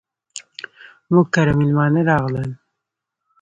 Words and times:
موږ 1.13 1.27
کره 1.35 1.53
ميلمانه 1.59 2.01
راغلل. 2.09 2.49